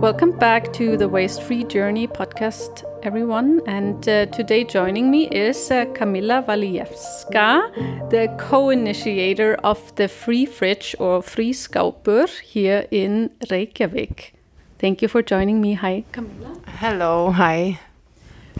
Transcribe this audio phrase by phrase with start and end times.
[0.00, 3.60] Welcome back to the Waste Free Journey podcast, everyone.
[3.66, 10.46] And uh, today joining me is uh, Kamila Walijewska, the co initiator of the Free
[10.46, 14.34] Fridge or Frískápur here in Reykjavik.
[14.78, 15.74] Thank you for joining me.
[15.74, 16.64] Hi, Kamila.
[16.66, 17.80] Hello, hi.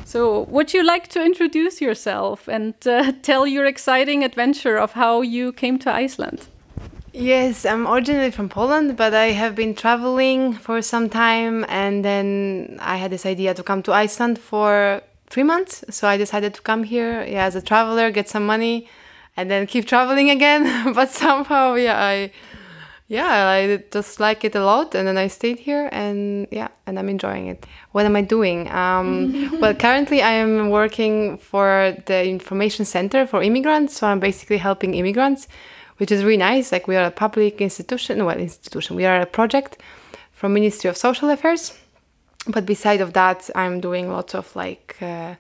[0.05, 5.23] So, would you like to introduce yourself and uh, tell your exciting adventure of how
[5.23, 6.49] you came to Iceland?
[7.13, 12.79] Yes, I'm originally from Poland, but I have been traveling for some time and then
[12.81, 15.85] I had this idea to come to Iceland for three months.
[15.91, 18.89] So I decided to come here yeah, as a traveler, get some money,
[19.37, 20.93] and then keep traveling again.
[20.95, 22.33] but somehow, yeah, I
[23.09, 26.99] yeah, I just like it a lot, and then I stayed here, and yeah, and
[26.99, 27.65] I'm enjoying it.
[27.93, 28.71] What am I doing?
[28.71, 34.59] Um, well, currently I am working for the information center for immigrants, so I'm basically
[34.59, 35.49] helping immigrants
[35.99, 36.73] which is really nice.
[36.73, 38.97] Like we are a public institution, well, institution.
[38.97, 39.79] We are a project
[40.33, 41.79] from Ministry of Social Affairs.
[42.47, 45.35] But beside of that, I'm doing lots of like uh,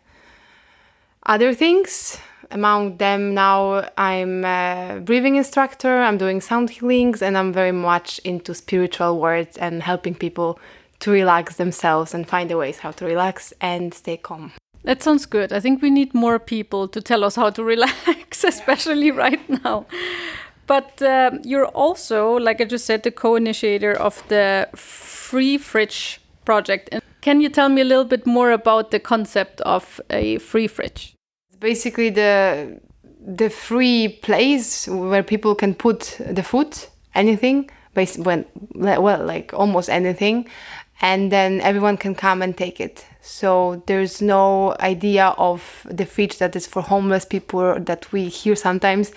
[1.24, 2.18] other things.
[2.50, 6.00] Among them now, I'm a breathing instructor.
[6.00, 10.58] I'm doing sound healings, and I'm very much into spiritual words and helping people
[11.00, 14.52] to relax themselves and find the ways how to relax and stay calm.
[14.84, 15.52] That sounds good.
[15.52, 19.86] I think we need more people to tell us how to relax, especially right now.
[20.68, 26.90] But uh, you're also, like I just said, the co-initiator of the Free Fridge project.
[26.92, 30.68] And can you tell me a little bit more about the concept of a free
[30.68, 31.16] fridge?
[31.48, 32.78] It's basically, the
[33.28, 36.78] the free place where people can put the food,
[37.14, 38.44] anything, based when
[38.74, 40.48] well, like almost anything,
[41.00, 43.06] and then everyone can come and take it.
[43.20, 48.56] So there's no idea of the fridge that is for homeless people that we hear
[48.56, 49.12] sometimes.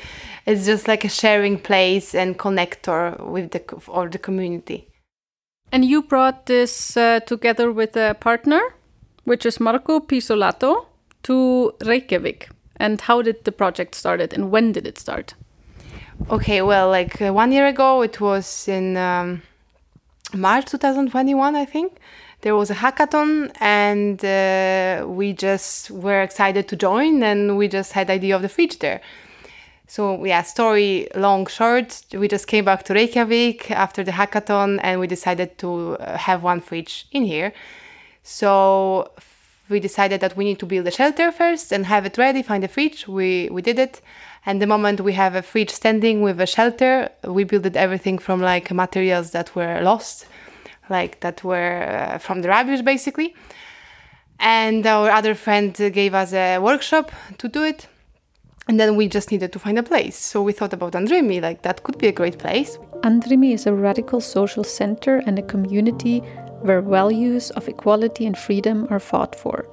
[0.46, 4.88] It's just like a sharing place and connector with the or the community.
[5.72, 8.62] And you brought this uh, together with a partner,
[9.24, 10.86] which is Marco Pisolato,
[11.24, 12.50] to Reykjavik.
[12.76, 15.36] And how did the project started and when did it start?
[16.30, 19.42] Okay, well, like uh, one year ago, it was in um,
[20.34, 21.98] March 2021, I think
[22.42, 27.94] there was a hackathon and uh, we just were excited to join and we just
[27.94, 29.02] had idea of the fridge there.
[29.88, 32.06] So yeah story long short.
[32.14, 36.44] We just came back to reykjavik after the hackathon and we decided to uh, have
[36.44, 37.52] one fridge in here.
[38.24, 39.12] So
[39.70, 42.64] we decided that we need to build a shelter first and have it ready find
[42.64, 43.08] a fridge.
[43.08, 44.02] We we did it
[44.46, 48.42] and the moment we have a fridge standing with a shelter we built everything from
[48.42, 50.28] like materials that were lost
[50.92, 53.34] like that were uh, from the rubbish basically.
[54.40, 57.88] And our other friend gave us a workshop to do it.
[58.68, 60.18] And then we just needed to find a place.
[60.18, 62.78] So we thought about Andrými, like that could be a great place.
[63.02, 66.20] Andrými is a radical social center and a community
[66.62, 69.68] where values of equality and freedom are fought for.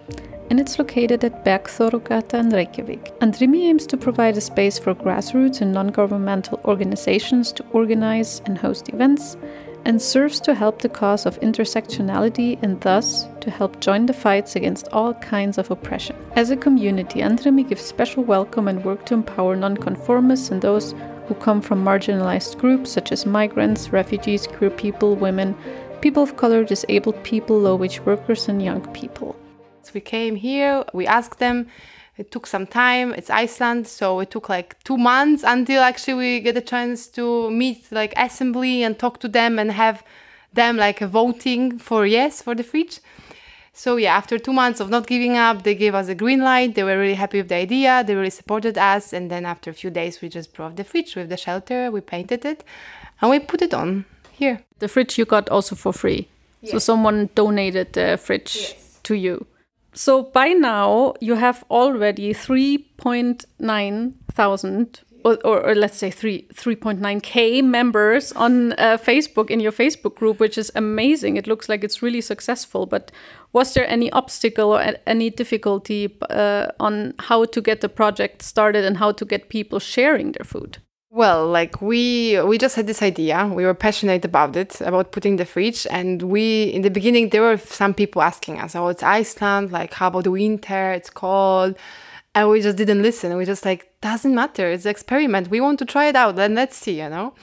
[0.50, 3.20] And it's located at Bergþórugata in Reykjavik.
[3.20, 8.56] Andrými aims to provide a space for grassroots and non governmental organizations to organize and
[8.56, 9.36] host events,
[9.84, 14.56] and serves to help the cause of intersectionality and thus to help join the fights
[14.56, 16.16] against all kinds of oppression.
[16.34, 20.94] As a community, Andrými gives special welcome and work to empower nonconformists and those
[21.26, 25.54] who come from marginalized groups such as migrants, refugees, queer people, women,
[26.00, 29.36] people of color, disabled people, low wage workers, and young people.
[29.94, 31.68] We came here, we asked them.
[32.16, 33.14] It took some time.
[33.14, 37.48] It's iceland so it took like two months until actually we get a chance to
[37.50, 40.02] meet like assembly and talk to them and have
[40.52, 42.98] them like voting for yes for the fridge.
[43.72, 46.74] So yeah after two months of not giving up they gave us a green light.
[46.74, 48.02] They were really happy with the idea.
[48.04, 49.12] They really supported us.
[49.12, 51.88] And then after a few days we just brought the fridge with the shelter.
[51.92, 52.64] We painted it
[53.20, 54.64] and we put it on here.
[54.80, 56.28] The fridge you got also for free?
[56.60, 56.72] Yes.
[56.72, 58.98] so someone donated the fridge yes.
[59.04, 59.46] to you
[59.98, 68.30] so by now you have already 3.9 thousand or, or, let's say 3 3.9k members
[68.32, 71.36] on uh, Facebook in your Facebook group which is amazing.
[71.36, 73.10] It looks like it's really successful but
[73.52, 78.84] was there any obstacle or any difficulty uh, on how to get the project started
[78.84, 80.78] and how to get people sharing their food
[81.18, 83.50] well, like we we just had this idea.
[83.52, 87.42] We were passionate about it, about putting the fridge, and we in the beginning there
[87.42, 89.72] were some people asking us, "Oh, it's Iceland.
[89.72, 90.92] Like, how about the winter?
[90.92, 91.74] It's cold."
[92.36, 93.36] And we just didn't listen.
[93.36, 94.70] We just like doesn't matter.
[94.70, 95.50] It's an experiment.
[95.50, 96.36] We want to try it out.
[96.36, 97.34] Then let's see, you know.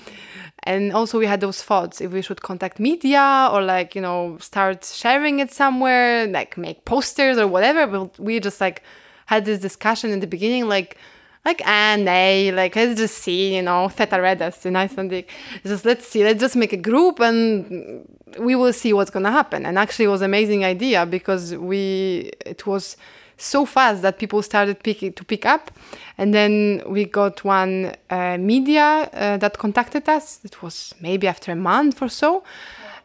[0.63, 4.37] And also we had those thoughts if we should contact media or like you know
[4.39, 7.87] start sharing it somewhere, like make posters or whatever.
[7.87, 8.83] But we just like
[9.25, 10.97] had this discussion in the beginning, like
[11.45, 15.29] like A, A, like let's just see, you know, þetta reddast in Icelandic.
[15.63, 18.07] Just let's see, let's just make a group and
[18.39, 19.65] we will see what's gonna happen.
[19.65, 22.97] And actually, it was amazing idea because we it was
[23.37, 25.69] so fast that people started picking to pick up,
[26.17, 30.39] and then we got one uh, media uh, that contacted us.
[30.43, 32.43] It was maybe after a month or so.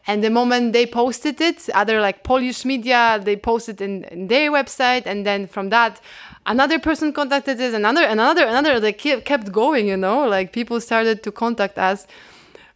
[0.07, 4.51] And the moment they posted it, other like Polish media, they posted in, in their
[4.51, 6.01] website, and then from that,
[6.51, 8.81] another person contacted us, another, another, another.
[8.81, 12.07] They kept going, you know, like people started to contact us,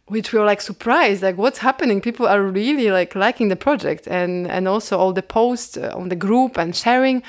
[0.07, 2.01] which we were like surprised, like what's happening?
[2.01, 6.09] People are really like liking the project, and and also all the posts uh, on
[6.09, 7.21] the group and sharing.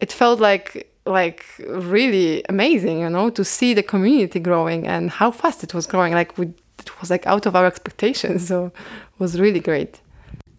[0.00, 0.68] It felt like
[1.04, 5.86] like really amazing, you know, to see the community growing and how fast it was
[5.86, 6.12] growing.
[6.12, 6.46] Like we,
[6.78, 8.48] it was like out of our expectations.
[8.50, 10.00] So it was really great.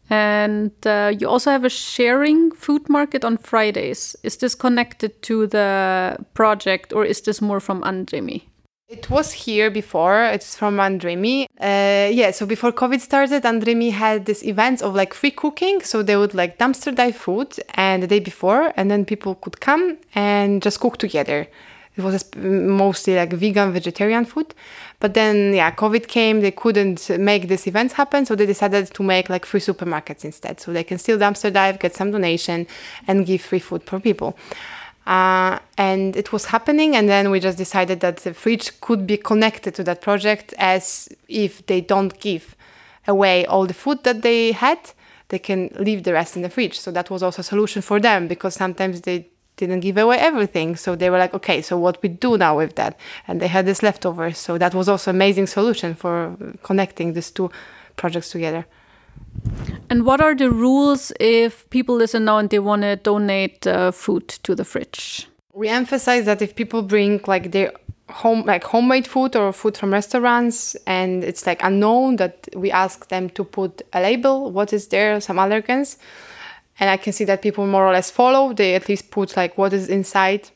[0.10, 4.16] And uh, you also have a sharing food market on Fridays.
[4.24, 8.44] Is this connected to the project or is this more from Andrými?
[8.90, 10.24] It was here before.
[10.24, 11.46] It's from Andrými.
[11.62, 15.82] Uh, yeah, so before COVID started, Andrými had this events of like free cooking.
[15.84, 19.62] So they would like dumpster dive food and the day before, and then people could
[19.62, 21.48] come and just cook together.
[21.96, 24.54] It was mostly like vegan, vegetarian food.
[25.00, 26.40] But then, yeah, COVID came.
[26.40, 30.62] They couldn't make these events happen, so they decided to make like free supermarkets instead.
[30.62, 32.68] So they can still dumpster dive, get some donation,
[33.08, 34.38] and give free food for people.
[35.06, 39.18] Uh, and it was happening, and then we just decided that the fridge could be
[39.18, 42.56] connected to that project, as if they don't give
[43.08, 44.78] away all the food that they had,
[45.30, 46.80] they can leave the rest in the fridge.
[46.80, 49.28] So that was also a solution for them because sometimes they
[49.60, 50.76] didn't give away everything.
[50.76, 52.98] So they were like, okay, so what we do now with that?
[53.28, 54.32] And they had this leftover.
[54.32, 57.52] So that was also amazing solution for connecting these two
[57.96, 58.66] projects together.
[59.90, 63.92] And what are the rules if people listen now and they want to donate uh,
[63.92, 65.28] food to the fridge?
[65.54, 67.72] We emphasize that if people bring like their
[68.10, 73.08] home like homemade food or food from restaurants and it's like unknown that we ask
[73.10, 75.98] them to put a label what is there some allergens
[76.80, 78.54] and I can see that people more or less follow.
[78.54, 80.50] They at least put like what is inside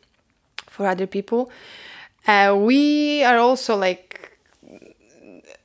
[0.67, 1.51] for other people.
[2.27, 4.37] Uh, we are also like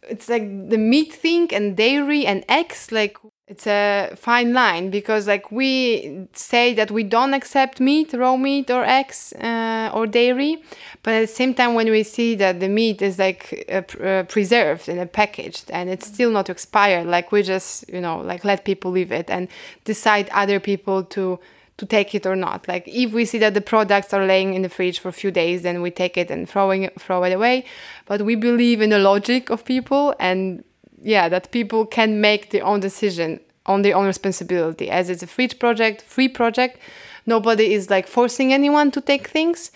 [0.09, 5.27] it's like the meat thing and dairy and eggs like it's a fine line because
[5.27, 10.63] like we say that we don't accept meat raw meat or eggs uh, or dairy
[11.03, 14.23] but at the same time when we see that the meat is like uh, uh,
[14.25, 18.45] preserved and a packaged and it's still not expired like we just you know like
[18.45, 19.49] let people leave it and
[19.85, 21.39] decide other people to
[21.79, 22.67] to take it or not.
[22.67, 25.31] Like if we see that the products are laying in the fridge for a few
[25.31, 27.65] days then we take it and throwing it, throw it away.
[28.05, 30.65] But we believe in the logic of people and
[31.03, 34.91] yeah that people can make their own decision on their own responsibility.
[34.91, 36.79] As it's a free project free project
[37.27, 39.71] nobody is like forcing anyone to take things.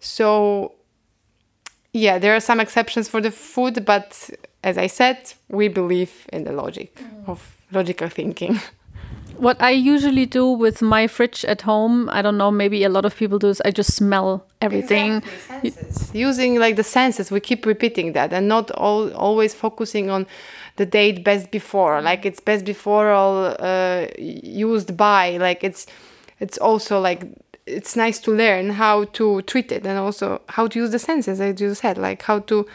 [0.00, 0.74] So
[1.94, 4.28] yeah there are some exceptions for the food but
[4.62, 7.28] as i said we believe in the logic mm.
[7.28, 8.60] of logical thinking
[9.36, 13.04] what I usually do with my fridge at home, I don't know, maybe a lot
[13.04, 15.22] of people do is I just smell everything.
[15.62, 20.26] Exactly, Using like the senses, we keep repeating that and not all, always focusing on
[20.76, 22.00] the date best before.
[22.00, 25.36] Like it's best before all uh, used by.
[25.36, 25.86] Like it's
[26.40, 27.24] it's also like
[27.66, 31.40] it's nice to learn how to treat it and also how to use the senses,
[31.40, 32.66] as you said, like how to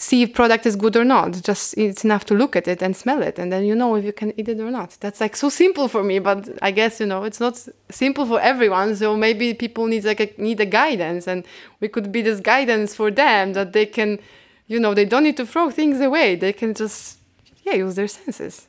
[0.00, 1.42] see if product is good or not.
[1.42, 4.04] Just it's enough to look at it and smell it, and then you know if
[4.04, 4.96] you can eat it or not.
[5.00, 8.40] That's like so simple for me, but I guess you know it's not simple for
[8.40, 8.96] everyone.
[8.96, 11.44] So maybe people need like a, need a guidance, and
[11.80, 14.18] we could be this guidance for them that they can,
[14.66, 16.34] you know, they don't need to throw things away.
[16.34, 17.18] They can just
[17.62, 18.68] yeah use their senses.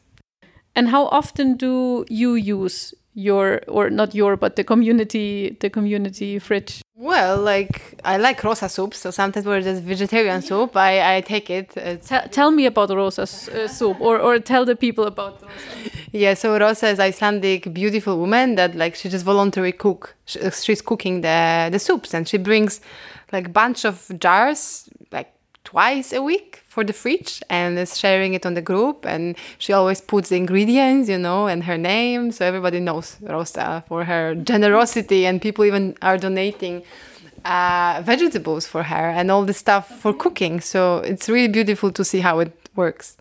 [0.75, 6.39] And how often do you use your or not your but the community the community
[6.39, 6.82] fridge?
[6.96, 10.77] Well like i like rosa soup so sometimes we're just vegetarian soup.
[10.77, 14.75] I i take it T- tell me about rosa uh, soup or or tell the
[14.75, 15.91] people about rosa.
[16.12, 21.22] yeah so rosa is icelandic beautiful woman that like she just voluntarily cook she's cooking
[21.22, 22.82] the the soups and she brings
[23.34, 24.88] like bunch of jars
[25.71, 29.05] twice a week for the fridge and is sharing it on the group.
[29.05, 32.31] And she always puts the ingredients you know and her name.
[32.31, 35.25] So everybody knows rosa for her generosity.
[35.25, 36.83] And people even are donating
[37.45, 40.59] uh, vegetables for her and all the stuff for cooking.
[40.59, 43.17] So it's really beautiful to see how it works.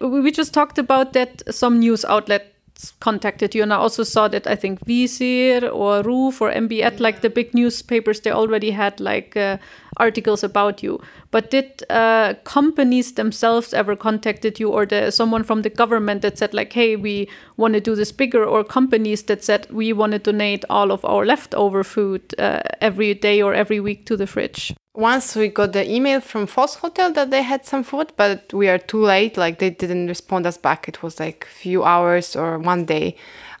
[0.00, 2.53] We just talked about that some news outlet
[3.00, 7.20] contacted you and I also saw that I think Vísir or RÚV or MBL like
[7.20, 9.58] the big newspapers they already had like uh,
[9.96, 11.00] articles about you.
[11.30, 16.38] But did uh, companies themselves ever contacted you or the, someone from the government that
[16.38, 20.12] said like hey we want to do this bigger or companies that said we want
[20.12, 24.26] to donate all of our leftover food uh, every day or every week to the
[24.26, 28.52] fridge Once we got the email from Foss Hotel that they had some food, but
[28.52, 29.36] we are too late.
[29.36, 30.88] Like they didn't respond us back.
[30.88, 33.16] It was like few hours or one day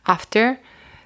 [0.06, 0.60] after.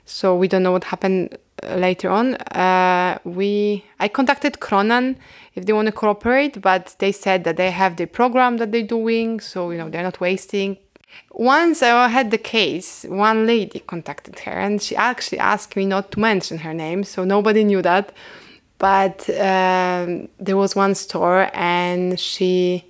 [0.05, 2.35] So we don't know what happened uh, later on.
[2.35, 5.17] Uh, we I contacted Krónan
[5.55, 8.83] if they want to cooperate, but they said that they have the program that they're
[8.83, 10.77] doing, so you know they're not wasting.
[11.33, 16.13] Once I had the case, one lady contacted her and she actually asked me not
[16.13, 18.13] to mention her name, so nobody knew that
[18.79, 22.85] but um, there was one store and she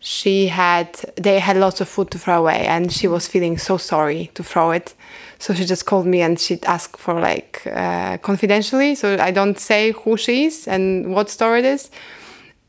[0.00, 3.76] she had they had lots of food to throw away and she was feeling so
[3.76, 4.94] sorry to throw it.
[5.40, 8.94] So she just called me and she'd ask for like uh, confidentially.
[8.94, 11.90] So i don't say who she is and what store it is.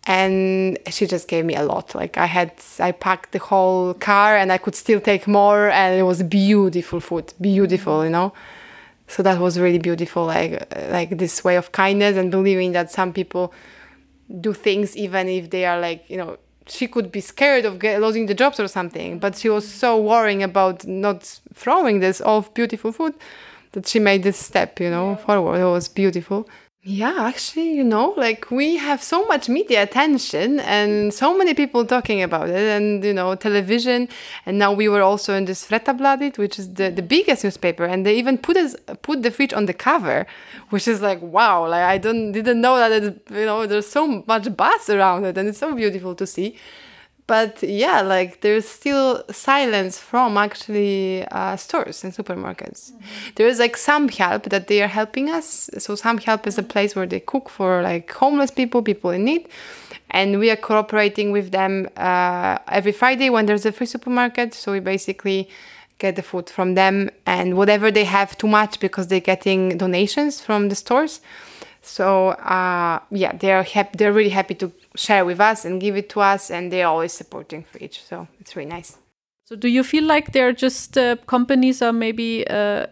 [0.07, 1.93] And she just gave me a lot.
[1.93, 5.99] Like i had i packed the whole car and i could still take more and
[5.99, 8.33] it was beautiful food beautiful you know
[9.09, 13.11] so that was really beautiful like like this way of kindness and believing that some
[13.11, 13.51] people
[14.39, 16.37] do things even if they are like you know
[16.67, 19.99] she could be scared of get, losing the jobs or something but she was so
[19.99, 23.15] worrying about not throwing this off beautiful food
[23.71, 25.59] that she made this step you know forward.
[25.59, 26.47] It was beautiful
[26.81, 31.83] yeah, actually, you know, like we have so much media attention and so many people
[31.85, 34.07] talking about it, and you know, television.
[34.45, 38.05] And now we were also in this Fréttablaðið, which is the, the biggest newspaper, and
[38.05, 40.25] they even put us put the fridge on the cover,
[40.69, 44.23] which is like wow, like I don't didn't know that it, you know there's so
[44.25, 46.55] much buzz around it, and it's so beautiful to see
[47.29, 52.79] but yeah like there's still silence from actually uh, stores and supermarkets.
[52.81, 53.33] Mm-hmm.
[53.35, 55.69] there is like Samhjálp that they are helping us.
[55.77, 59.47] So Samhjálp is a place where they cook for like homeless people people in need.
[60.09, 64.55] And we are cooperating with them uh, every friday when there's a free supermarket.
[64.55, 65.41] So we basically
[65.99, 70.41] get the food from them and whatever they have too much because they're getting donations
[70.41, 71.21] from the stores.
[71.83, 76.09] So uh, yeah they're happy they're really happy to share with us and give it
[76.09, 78.97] to us and they're always supporting Fridge so it's really nice
[79.45, 82.85] so do you feel like they're just uh, companies are maybe uh,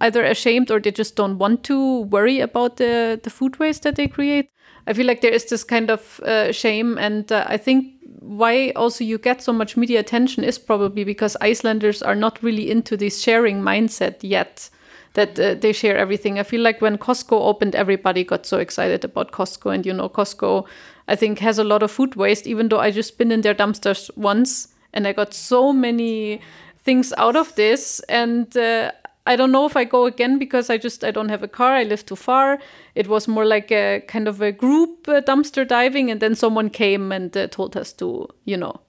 [0.00, 3.96] either ashamed or they just don't want to worry about the, the food waste that
[3.96, 4.48] they create
[4.86, 8.70] i feel like there is this kind of uh, shame and uh, i think why
[8.74, 12.96] also you get so much media attention is probably because icelanders are not really into
[12.96, 14.70] this sharing mindset yet
[15.14, 16.38] that uh, they share everything.
[16.38, 20.08] I feel like when Costco opened, everybody got so excited about Costco, and you know,
[20.08, 20.66] Costco,
[21.10, 22.46] I think, has a lot of food waste.
[22.46, 26.40] Even though I just been in their dumpsters once, and I got so many
[26.84, 28.92] things out of this, and uh,
[29.26, 31.72] I don't know if I go again because I just I don't have a car.
[31.76, 32.58] I live too far.
[32.94, 36.70] It was more like a kind of a group uh, dumpster diving, and then someone
[36.70, 38.80] came and uh, told us to, you know,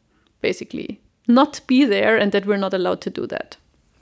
[0.41, 3.57] basically not be there, and that we're not allowed to do that.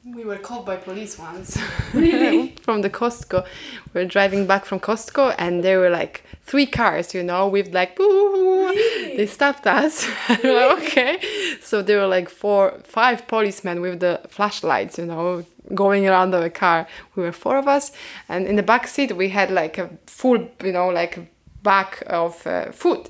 [0.06, 1.58] We were called by police once.
[1.94, 2.56] Really?
[2.62, 3.46] from the Costco.
[3.94, 7.74] We are driving back from Costco and there were like three cars, you know, with
[7.74, 9.18] like, really?
[9.18, 10.08] they stopped us.
[10.44, 10.84] Really?
[10.84, 11.20] okay.
[11.62, 16.50] So there were like four, five policemen with the flashlights, you know, going around the
[16.50, 16.88] car.
[17.16, 17.92] We were four of us.
[18.30, 21.20] And in the back seat, we had like a full, you know, like
[21.62, 23.10] bag of uh, food.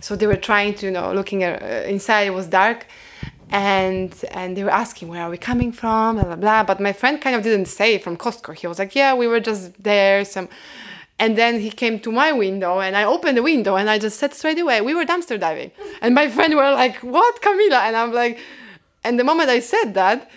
[0.00, 2.86] So they were trying to, you know, looking at, uh, inside, it was dark
[3.50, 6.16] and and they were asking where are we coming from?
[6.16, 6.62] Blah blah blah.
[6.64, 8.54] But my friend kind of didn't say from costco.
[8.54, 10.48] He was like yeah we were just there some
[11.18, 14.18] and then he came to my window and i opened the window and i just
[14.18, 15.70] said straight away we were dumpster diving.
[16.00, 17.80] And my friend were like what Kamila?
[17.88, 18.38] And i'm like
[19.04, 20.30] and the moment i said that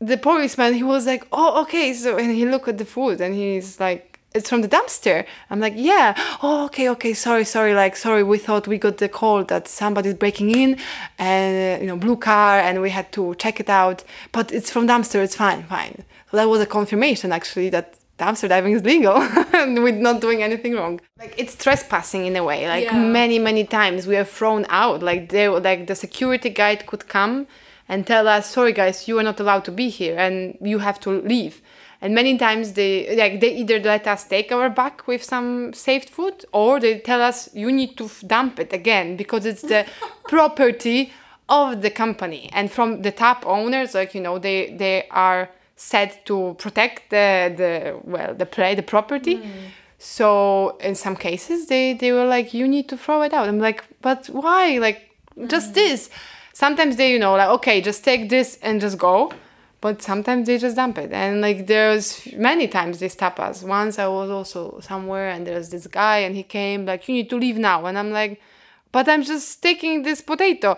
[0.00, 1.94] the policeman he was like oh okay.
[1.94, 5.26] So and he looked at the food and he's like it's from the dumpster.
[5.50, 6.14] I'm like, yeah.
[6.42, 7.12] Oh, okay, okay.
[7.14, 7.74] Sorry, sorry.
[7.74, 8.22] Like, sorry.
[8.22, 10.78] We thought we got the call that somebody's breaking in,
[11.18, 14.04] and uh, you know, blue car, and we had to check it out.
[14.32, 15.22] But it's from dumpster.
[15.22, 16.04] It's fine, fine.
[16.30, 19.16] So that was a confirmation actually that dumpster diving is legal
[19.52, 21.00] and we're not doing anything wrong.
[21.18, 22.68] Like it's trespassing in a way.
[22.68, 22.98] Like yeah.
[22.98, 25.02] many, many times we are thrown out.
[25.02, 27.46] Like they, like the security guide could come
[27.88, 30.98] and tell us, sorry guys, you are not allowed to be here, and you have
[31.00, 31.60] to leave
[32.02, 36.10] and many times they like they either let us take our bag with some saved
[36.10, 39.86] food or they tell us you need to dump it again because it's the
[40.28, 41.12] property
[41.48, 42.50] of the company.
[42.52, 47.54] And from the top owners like you know they they are set to protect the
[47.56, 49.36] the well the play the property.
[49.36, 49.50] Mm.
[49.98, 53.46] so in some cases they they were like you need to throw it out.
[53.46, 54.78] I'm like but why?
[54.78, 55.08] Like
[55.46, 55.74] just mm.
[55.74, 56.10] this.
[56.52, 59.32] Sometimes they you know like okay just take this and just go
[59.82, 61.12] but sometimes they just dump it.
[61.12, 63.62] And like there's many times they stop us.
[63.62, 67.28] Once i was also somewhere and there's this guy and he came like you need
[67.28, 67.84] to leave now.
[67.84, 68.40] And i'm like
[68.92, 70.76] but i'm just taking this potato.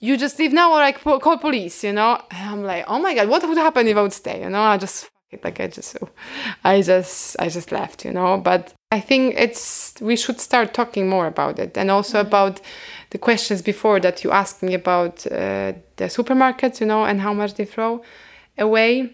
[0.00, 2.20] You just leave now or i call police you know?
[2.32, 4.42] And i'm like oh my god what would happen if i would stay?
[4.42, 4.62] You know?
[4.62, 5.10] I just
[5.44, 5.98] like i just
[6.64, 8.38] i just i just left you know?
[8.38, 12.60] But I think it's we should start talking more about it, and also about
[13.10, 17.34] the questions before that you asked me about uh, the supermarkets, you know, and how
[17.34, 18.02] much they throw
[18.58, 19.12] away,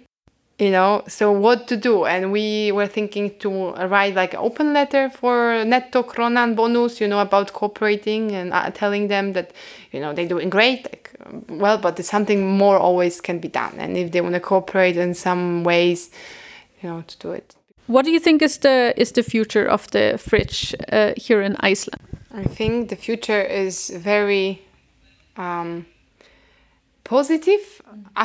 [0.58, 1.02] you know.
[1.08, 2.04] So what to do?
[2.04, 7.08] And we were thinking to write like an open letter for Netto, Krónan Bónus, you
[7.08, 9.52] know, about cooperating and uh, telling them that,
[9.90, 11.10] you know, they're doing great, like,
[11.48, 15.14] well, but something more always can be done, and if they want to cooperate in
[15.14, 16.10] some ways,
[16.82, 17.54] you know, to do it.
[17.86, 21.56] What do you think is the is the future of the fridge uh, here in
[21.60, 22.00] Iceland?
[22.34, 24.62] I think the future is very
[25.36, 25.86] um,
[27.16, 27.64] positive,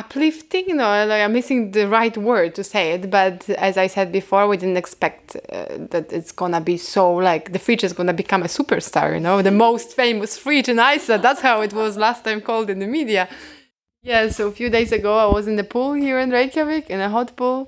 [0.00, 0.64] uplifting.
[0.70, 4.08] You know, like I'm missing the right word to say it, but as I said
[4.20, 5.40] before, we didn't expect uh,
[5.92, 9.08] that it's gonna be so like the fridge is gonna become a superstar.
[9.16, 11.22] You know, the most famous fridge in Iceland.
[11.26, 13.28] That's how it was last time called in the media.
[14.10, 17.00] Yeah, so a few days ago I was in the pool here in Reykjavik in
[17.00, 17.60] a hot pool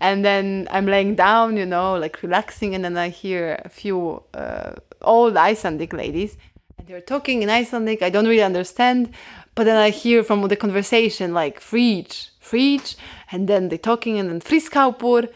[0.00, 4.22] and then I'm laying down, you know, like relaxing, and then I hear a few
[4.34, 4.72] uh,
[5.02, 6.38] old Icelandic ladies,
[6.78, 8.02] and they're talking in Icelandic.
[8.02, 9.12] I don't really understand,
[9.60, 12.96] but then I hear from the conversation like fridge, fridge,
[13.30, 15.28] and then they're talking, and then Frískápur,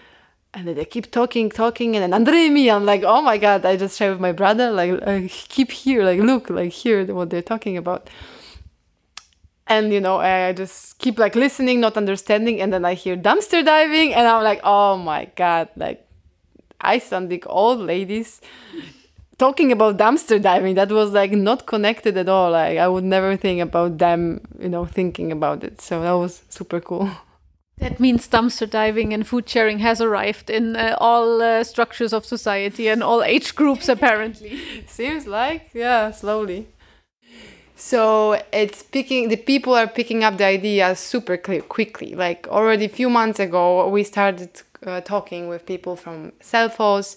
[0.55, 2.75] and then they keep talking, talking, and then Andrými.
[2.75, 3.67] I'm like, oh my god!
[3.67, 7.29] I just share with my brother, like, uh, keep here, like, look, like, hear what
[7.29, 8.09] they're talking about
[9.67, 13.65] and you know i just keep like listening not understanding and then i hear dumpster
[13.65, 16.07] diving and i'm like oh my god like
[16.83, 18.43] icelandic old ladies
[19.39, 22.51] talking about dumpster diving that was like not connected at all.
[22.51, 25.81] Like i would never think about them you know thinking about it.
[25.81, 27.11] So that was super cool.
[27.79, 32.25] That means dumpster diving and food sharing has arrived in uh, all uh, structures of
[32.25, 34.61] society and all age groups apparently.
[34.87, 36.69] Seems like yeah slowly.
[37.75, 42.15] So it's picking the people are picking up the idea super quickly.
[42.15, 47.17] Like already a few months ago we started uh, talking with people from Selfoss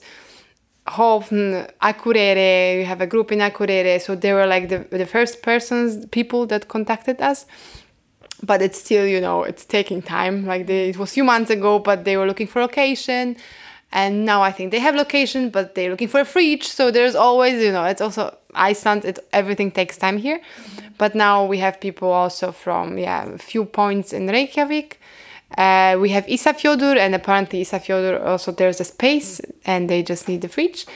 [0.88, 5.42] Höfn, Akureyri, we have a group in Akureyri, so they were like the, the first
[5.42, 7.46] persons, people that contacted us.
[8.44, 10.46] But it's still, you know, it's taking time.
[10.46, 13.36] Like they, it was few months ago, but they were looking for location
[13.92, 16.68] and now I think they have location, but they're looking for a fridge.
[16.68, 19.06] So there's always, you know, it's also Iceland.
[19.06, 20.42] It everything takes time here,
[20.98, 25.00] but now we have people also from yeah a few points in Reykjavik.
[25.58, 29.40] Uh, we have Ísafjörður, and apparently Ísafjörður also there's a space.
[29.68, 30.88] And they just need the fridge.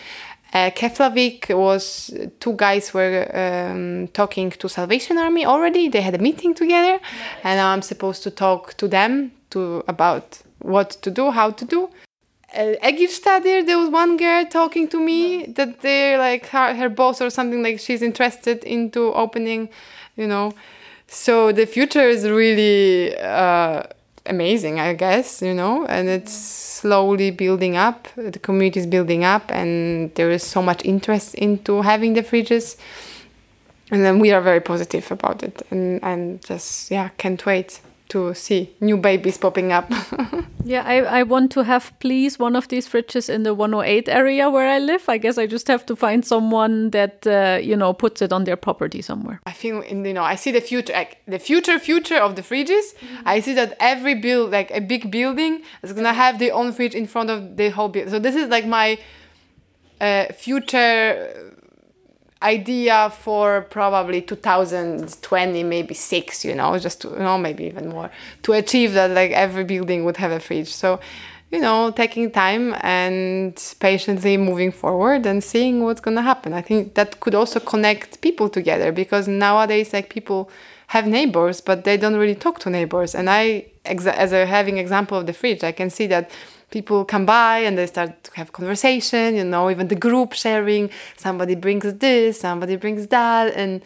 [0.53, 5.87] Uh, Keflavik was two guys were um, talking to Salvation Army already.
[5.87, 6.99] They had a meeting together,
[7.43, 11.65] and now I'm supposed to talk to them to about what to do, how to
[11.65, 11.89] do
[12.53, 17.21] uh, Egilsstaðir, there was one girl talking to me that they're like her, her boss
[17.21, 19.69] or something like she's interested into opening,
[20.15, 20.53] you know.
[21.07, 23.83] So the future is really uh,
[24.25, 28.07] amazing, I guess, you know, and it's slowly building up.
[28.15, 32.77] The community is building up, and there is so much interest into having the fridges.
[33.91, 37.81] And then we are very positive about it, and and just yeah, can't wait
[38.11, 39.89] to see new babies popping up.
[40.65, 44.49] yeah, I, I want to have please one of these fridges in the 108 area
[44.49, 45.07] where I live.
[45.07, 48.43] I guess I just have to find someone that uh, you know puts it on
[48.43, 49.39] their property somewhere.
[49.45, 52.41] I feel in you know I see the future like, the future future of the
[52.41, 52.85] fridges.
[52.99, 53.23] Mm-hmm.
[53.25, 56.93] I see that every build like a big building is gonna have their own fridge
[56.93, 58.11] in front of the whole building.
[58.11, 58.99] So this is like my
[60.01, 61.55] uh, future
[62.43, 68.09] idea for probably 2020 maybe six you know just to you know maybe even more
[68.43, 70.73] to achieve that like every building would have a fridge.
[70.73, 70.99] So
[71.51, 76.53] you know taking time and patiently moving forward and seeing what's going to happen.
[76.53, 80.49] I think that could also connect people together because nowadays like people
[80.87, 83.13] have neighbors but they don't really talk to neighbors.
[83.15, 86.29] And i as a having example of the fridge i can see that
[86.71, 90.89] people come by and they start to have conversation you know even the group sharing
[91.17, 93.81] somebody brings this somebody brings that and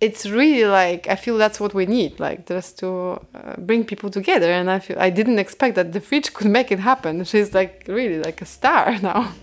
[0.00, 4.10] it's really like i feel that's what we need like just to uh, bring people
[4.10, 7.24] together and i feel i didn't expect that the fridge could make it happen.
[7.24, 9.34] She's like really like a star now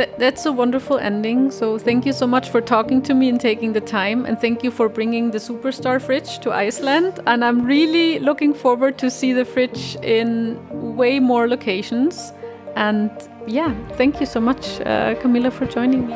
[0.00, 1.50] That, that's a wonderful ending.
[1.50, 4.24] So, thank you so much for talking to me and taking the time.
[4.24, 7.20] And thank you for bringing the Superstar fridge to Iceland.
[7.26, 10.58] And I'm really looking forward to see the fridge in
[10.96, 12.32] way more locations.
[12.76, 13.10] And
[13.46, 16.14] yeah, thank you so much, uh, Kamila, for joining me.